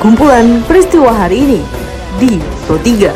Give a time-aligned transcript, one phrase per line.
[0.00, 1.60] kumpulan peristiwa hari ini
[2.16, 3.12] di Pro 3.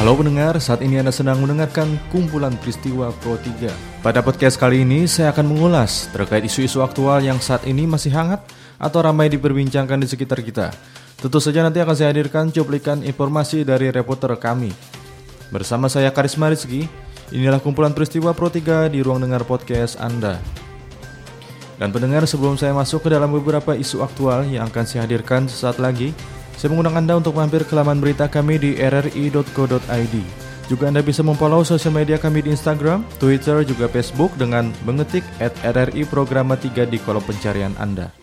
[0.00, 3.68] Halo pendengar, saat ini Anda sedang mendengarkan kumpulan peristiwa Pro 3.
[4.00, 8.40] Pada podcast kali ini, saya akan mengulas terkait isu-isu aktual yang saat ini masih hangat
[8.80, 10.72] atau ramai diperbincangkan di sekitar kita.
[11.20, 14.72] Tentu saja nanti akan saya hadirkan cuplikan informasi dari reporter kami.
[15.52, 16.88] Bersama saya Karisma Rizky,
[17.28, 20.40] inilah kumpulan peristiwa Pro 3 di ruang dengar podcast Anda.
[21.82, 25.82] Dan pendengar sebelum saya masuk ke dalam beberapa isu aktual yang akan saya hadirkan sesaat
[25.82, 26.14] lagi,
[26.54, 30.14] saya mengundang Anda untuk mampir ke laman berita kami di rri.co.id.
[30.70, 35.50] Juga Anda bisa memfollow sosial media kami di Instagram, Twitter, juga Facebook dengan mengetik at
[35.66, 38.14] RRI Programa 3 di kolom pencarian Anda.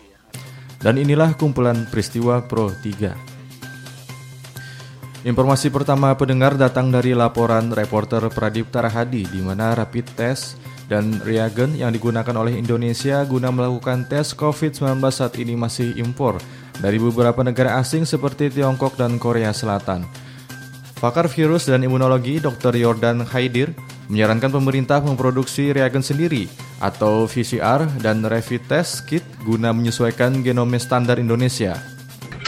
[0.80, 5.28] Dan inilah kumpulan peristiwa Pro 3.
[5.28, 10.56] Informasi pertama pendengar datang dari laporan reporter Pradip Tarahadi di mana rapid test
[10.90, 16.42] dan reagen yang digunakan oleh Indonesia guna melakukan tes COVID-19 saat ini masih impor
[16.82, 20.02] dari beberapa negara asing seperti Tiongkok dan Korea Selatan.
[20.98, 22.74] Pakar virus dan imunologi Dr.
[22.74, 23.72] Jordan Haidir
[24.10, 26.50] menyarankan pemerintah memproduksi reagen sendiri
[26.82, 31.99] atau VCR dan rapid test kit guna menyesuaikan genome standar Indonesia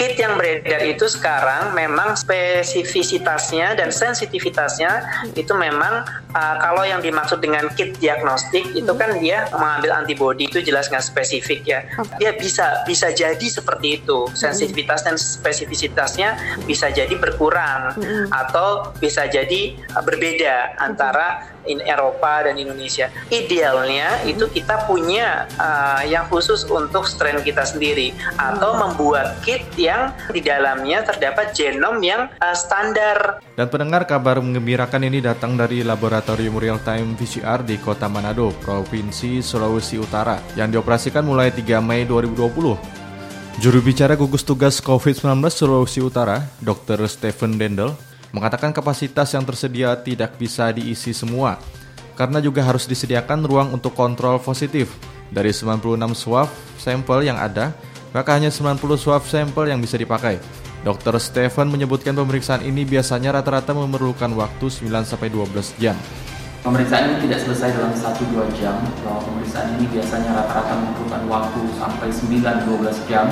[0.02, 5.06] kit yang beredar itu sekarang memang spesifisitasnya dan sensitivitasnya
[5.38, 6.02] itu memang
[6.34, 11.06] uh, kalau yang dimaksud dengan kit diagnostik itu kan dia mengambil antibodi itu jelas nggak
[11.06, 11.80] spesifik ya.
[12.18, 14.26] Dia bisa bisa jadi seperti itu.
[14.34, 16.34] Sensitivitas dan spesifisitasnya
[16.66, 17.94] bisa jadi berkurang
[18.34, 23.06] atau bisa jadi uh, berbeda antara in Eropa dan Indonesia.
[23.30, 29.62] Idealnya itu kita punya uh, yang khusus untuk strain kita sendiri atau membuat kit
[29.92, 33.44] yang di dalamnya terdapat genom yang uh, standar.
[33.52, 39.44] Dan pendengar kabar mengembirakan ini datang dari laboratorium real time PCR di Kota Manado, Provinsi
[39.44, 43.60] Sulawesi Utara yang dioperasikan mulai 3 Mei 2020.
[43.60, 47.04] Juru bicara gugus tugas COVID-19 Sulawesi Utara, Dr.
[47.04, 47.92] Stephen Dendel,
[48.32, 51.60] mengatakan kapasitas yang tersedia tidak bisa diisi semua
[52.16, 54.92] karena juga harus disediakan ruang untuk kontrol positif.
[55.32, 57.72] Dari 96 swab sampel yang ada,
[58.12, 60.38] maka hanya 90 swab sampel yang bisa dipakai.
[60.84, 61.18] Dr.
[61.18, 65.96] Stephen menyebutkan pemeriksaan ini biasanya rata-rata memerlukan waktu 9-12 jam.
[66.62, 73.10] Pemeriksaan ini tidak selesai dalam 1-2 jam, pemeriksaan ini biasanya rata-rata membutuhkan waktu sampai 9-12
[73.10, 73.26] jam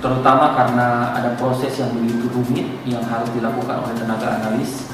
[0.00, 4.88] terutama karena ada proses yang begitu rumit yang harus dilakukan oleh tenaga analis.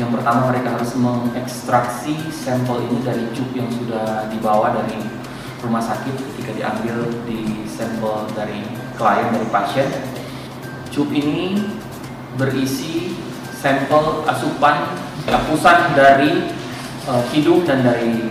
[0.00, 4.96] Yang pertama mereka harus mengekstraksi sampel ini dari cup yang sudah dibawa dari
[5.62, 8.62] rumah sakit ketika diambil di sampel dari
[8.94, 9.88] klien dari pasien.
[10.88, 11.58] Cup ini
[12.38, 13.14] berisi
[13.54, 14.94] sampel asupan
[15.26, 16.50] lapisan dari
[17.10, 18.30] uh, hidung dan dari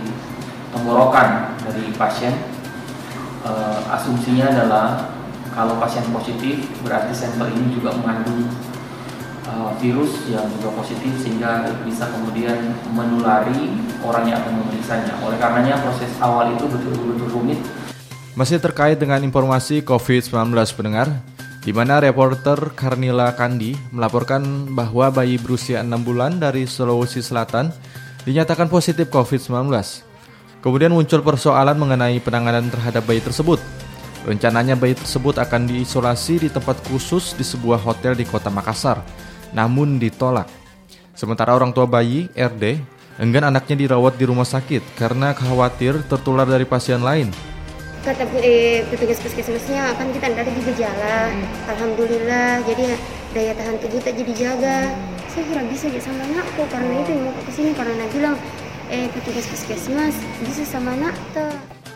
[0.72, 2.34] tenggorokan dari pasien.
[3.46, 5.14] Uh, asumsinya adalah
[5.54, 8.50] kalau pasien positif berarti sampel ini juga mengandung
[9.48, 13.72] uh, virus yang juga positif sehingga bisa kemudian menulari
[14.04, 15.16] orang yang akan memeriksanya.
[15.24, 17.58] Oleh karenanya proses awal itu betul-betul rumit.
[18.36, 21.10] Masih terkait dengan informasi COVID-19 pendengar,
[21.64, 27.74] di mana reporter Karnila Kandi melaporkan bahwa bayi berusia 6 bulan dari Sulawesi Selatan
[28.22, 29.72] dinyatakan positif COVID-19.
[30.62, 33.58] Kemudian muncul persoalan mengenai penanganan terhadap bayi tersebut.
[34.26, 39.00] Rencananya bayi tersebut akan diisolasi di tempat khusus di sebuah hotel di kota Makassar,
[39.52, 40.48] namun ditolak.
[41.18, 42.78] Sementara orang tua bayi, RD,
[43.18, 47.34] enggan anaknya dirawat di rumah sakit karena khawatir tertular dari pasien lain.
[48.06, 51.34] Kata eh, petugas puskesmasnya akan kita ada di gejala.
[51.66, 52.94] Alhamdulillah, jadi
[53.34, 54.78] daya tahan tubuh tak jadi jaga.
[55.28, 58.36] Saya kira bisa sama anakku karena itu yang mau ke sini karena bilang
[58.88, 60.14] eh petugas puskesmas
[60.46, 61.14] bisa sama anak.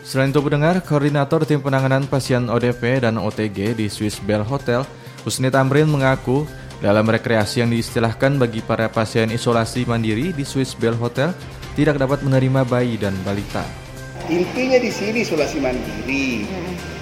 [0.03, 4.83] Selain itu pendengar, koordinator tim penanganan pasien ODP dan OTG di Swiss Bell Hotel,
[5.23, 6.43] Husni Tamrin mengaku
[6.83, 11.31] dalam rekreasi yang diistilahkan bagi para pasien isolasi mandiri di Swiss Bell Hotel
[11.79, 13.63] tidak dapat menerima bayi dan balita.
[14.27, 16.43] Intinya di sini isolasi mandiri.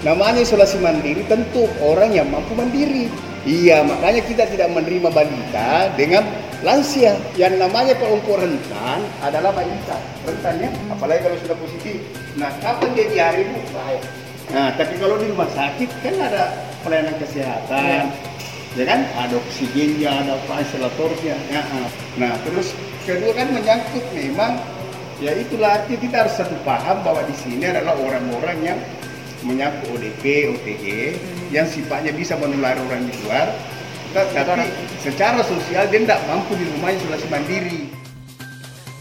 [0.06, 3.10] Namanya isolasi mandiri tentu orang yang mampu mandiri.
[3.42, 6.30] Iya, makanya kita tidak menerima balita dengan
[6.62, 7.18] lansia.
[7.34, 9.98] Yang namanya kelompok rentan adalah balita.
[10.22, 11.98] Rentannya, apalagi kalau sudah positif.
[12.38, 13.58] Nah, kapan dia diare bu?
[13.74, 14.02] Bahaya.
[14.54, 16.54] Nah, tapi kalau di rumah sakit kan ada
[16.86, 17.82] pelayanan kesehatan.
[17.82, 18.31] Ya
[18.80, 19.04] kan?
[19.18, 21.36] Ada oksigennya, ada ventilatornya.
[21.52, 21.62] Ya.
[22.16, 22.72] Nah, terus
[23.04, 24.56] kedua kan menyangkut memang
[25.20, 28.78] ya itulah kita harus satu paham bahwa di sini adalah orang-orang yang
[29.44, 30.84] menyangkut ODP, OTG
[31.52, 33.50] yang sifatnya bisa menulari orang di luar
[34.12, 34.68] tapi
[35.00, 37.80] secara sosial dia tidak mampu di rumah isolasi mandiri.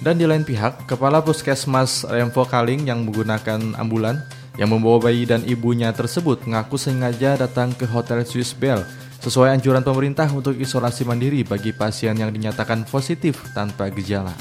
[0.01, 4.23] Dan di lain pihak, Kepala Puskesmas Remvo Kaling yang menggunakan ambulan
[4.57, 8.81] yang membawa bayi dan ibunya tersebut mengaku sengaja datang ke Hotel Swiss Bell
[9.21, 14.33] sesuai anjuran pemerintah untuk isolasi mandiri bagi pasien yang dinyatakan positif tanpa gejala.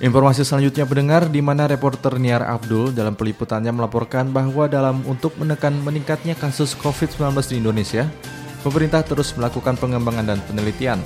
[0.00, 5.76] Informasi selanjutnya pendengar di mana reporter Niar Abdul dalam peliputannya melaporkan bahwa dalam untuk menekan
[5.84, 8.04] meningkatnya kasus COVID-19 di Indonesia,
[8.66, 10.98] pemerintah terus melakukan pengembangan dan penelitian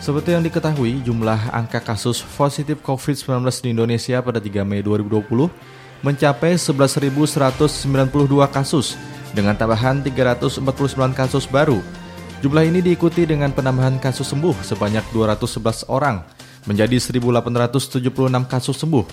[0.00, 5.28] seperti yang diketahui, jumlah angka kasus positif COVID-19 di Indonesia pada 3 Mei 2020
[6.00, 7.36] mencapai 11.192
[8.48, 8.96] kasus
[9.32, 10.64] dengan tambahan 349
[11.14, 11.78] kasus baru.
[12.40, 16.24] Jumlah ini diikuti dengan penambahan kasus sembuh sebanyak 211 orang
[16.64, 18.00] menjadi 1.876
[18.48, 19.06] kasus sembuh.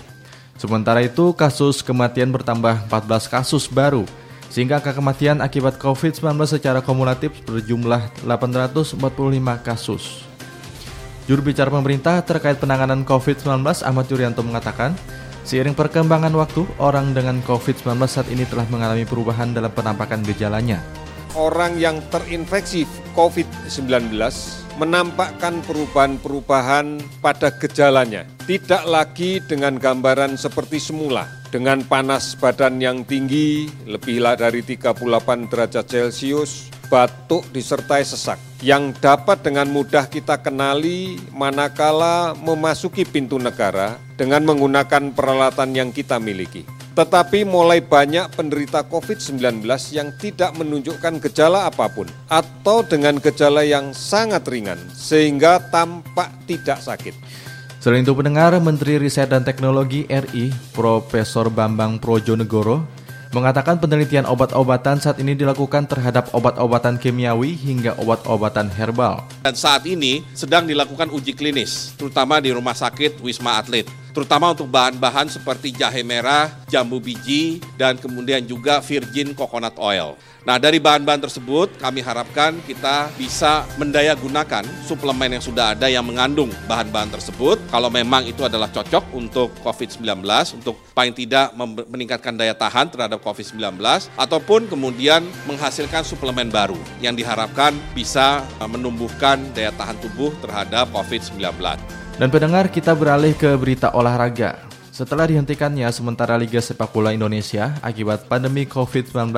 [0.58, 4.02] Sementara itu, kasus kematian bertambah 14 kasus baru
[4.48, 8.96] sehingga angka kematian akibat COVID-19 secara kumulatif berjumlah 845
[9.60, 10.24] kasus.
[11.28, 14.96] Juru bicara pemerintah terkait penanganan COVID-19 Ahmad Yuryanto mengatakan,
[15.44, 20.80] seiring perkembangan waktu, orang dengan COVID-19 saat ini telah mengalami perubahan dalam penampakan gejalanya.
[21.36, 24.16] Orang yang terinfeksi COVID-19
[24.78, 28.24] menampakkan perubahan-perubahan pada gejalanya.
[28.46, 35.84] Tidak lagi dengan gambaran seperti semula, dengan panas badan yang tinggi, lebih dari 38 derajat
[35.84, 44.42] Celcius, batuk disertai sesak yang dapat dengan mudah kita kenali manakala memasuki pintu negara dengan
[44.42, 46.66] menggunakan peralatan yang kita miliki.
[46.98, 49.62] Tetapi mulai banyak penderita COVID-19
[49.94, 56.82] yang tidak menunjukkan gejala apa pun atau dengan gejala yang sangat ringan sehingga tampak tidak
[56.82, 57.14] sakit.
[57.78, 62.97] Selain itu pendengar Menteri Riset dan Teknologi RI Profesor Bambang Projonegoro
[63.32, 69.24] mengatakan penelitian obat-obatan saat ini dilakukan terhadap obat-obatan kimiawi hingga obat-obatan herbal.
[69.44, 74.66] Dan saat ini sedang dilakukan uji klinis, terutama di rumah sakit Wisma Atlet terutama untuk
[74.66, 80.18] bahan-bahan seperti jahe merah, jambu biji, dan kemudian juga virgin coconut oil.
[80.42, 86.02] Nah, dari bahan-bahan tersebut kami harapkan kita bisa mendaya gunakan suplemen yang sudah ada yang
[86.02, 87.62] mengandung bahan-bahan tersebut.
[87.70, 90.24] Kalau memang itu adalah cocok untuk COVID-19,
[90.58, 91.54] untuk paling tidak
[91.86, 93.78] meningkatkan daya tahan terhadap COVID-19,
[94.18, 101.54] ataupun kemudian menghasilkan suplemen baru yang diharapkan bisa menumbuhkan daya tahan tubuh terhadap COVID-19.
[102.18, 104.58] Dan pendengar kita beralih ke berita olahraga.
[104.90, 109.30] Setelah dihentikannya sementara Liga Sepak Bola Indonesia akibat pandemi COVID-19,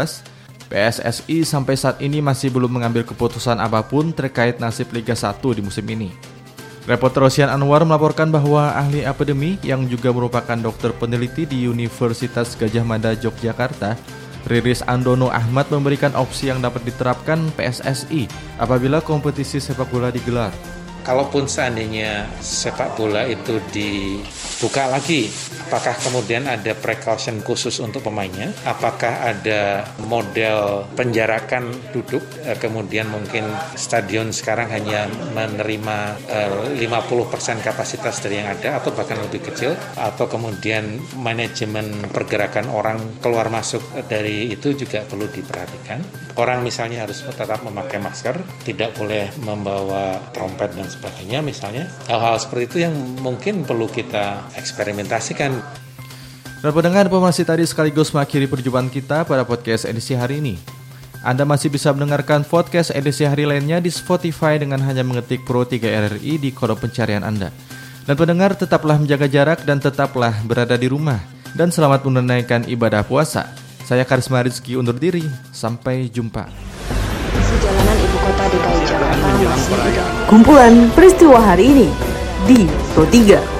[0.72, 5.60] PSSI sampai saat ini masih belum mengambil keputusan apa pun terkait nasib Liga 1 di
[5.60, 6.08] musim ini.
[6.88, 12.88] Reporter Rosian Anwar melaporkan bahwa ahli epidemi yang juga merupakan dokter peneliti di Universitas Gajah
[12.88, 14.00] Mada Yogyakarta,
[14.48, 18.24] Riris Andono Ahmad memberikan opsi yang dapat diterapkan PSSI
[18.56, 20.79] apabila kompetisi sepak bola digelar
[21.10, 25.26] kalaupun seandainya sepak bola itu dibuka lagi,
[25.70, 28.50] apakah kemudian ada precaution khusus untuk pemainnya?
[28.66, 32.26] Apakah ada model penjarakan duduk?
[32.42, 33.46] Eh, kemudian mungkin
[33.78, 36.18] stadion sekarang hanya menerima
[36.74, 39.78] 50% eh, kapasitas dari yang ada atau bahkan lebih kecil?
[39.94, 43.80] Atau kemudian manajemen pergerakan orang keluar masuk
[44.10, 46.02] dari itu juga perlu diperhatikan.
[46.34, 48.34] Orang misalnya harus tetap memakai masker,
[48.66, 55.59] tidak boleh membawa trompet dan sebagainya misalnya hal-hal seperti itu yang mungkin perlu kita eksperimentasikan
[56.60, 60.60] dan pendengar informasi tadi sekaligus mengakhiri perjumpaan kita pada podcast edisi hari ini.
[61.20, 65.80] Anda masih bisa mendengarkan podcast edisi hari lainnya di Spotify dengan hanya mengetik Pro 3
[65.80, 67.52] RRI di kolom pencarian Anda.
[68.08, 71.20] Dan pendengar tetaplah menjaga jarak dan tetaplah berada di rumah.
[71.52, 73.52] Dan selamat menunaikan ibadah puasa.
[73.84, 75.24] Saya Karisma Rizky undur diri.
[75.52, 76.48] Sampai jumpa.
[77.60, 79.76] Jalanan ibu kota DKI Jakarta masih
[80.24, 81.88] Kumpulan peristiwa hari ini
[82.48, 82.64] di
[82.96, 83.59] Pro 3.